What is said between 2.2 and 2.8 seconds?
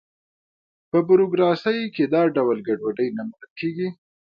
ډول